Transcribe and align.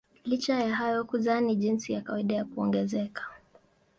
Licha 0.25 0.53
ya 0.59 0.75
hayo 0.75 1.05
kuzaa 1.05 1.41
ni 1.41 1.55
jinsi 1.55 1.93
ya 1.93 2.01
kawaida 2.01 2.35
ya 2.35 2.45
kuongezeka. 2.45 3.27